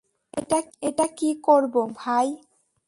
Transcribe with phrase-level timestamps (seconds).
[0.81, 2.27] এটা কী করব, ভাই?